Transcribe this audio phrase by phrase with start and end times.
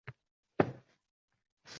[0.03, 0.79] Farog’at.